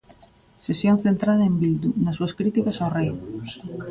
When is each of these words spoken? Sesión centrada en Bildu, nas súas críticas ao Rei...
Sesión 0.65 0.97
centrada 1.05 1.43
en 1.49 1.55
Bildu, 1.61 1.89
nas 2.03 2.15
súas 2.17 2.35
críticas 2.39 2.77
ao 2.79 2.93
Rei... 2.97 3.11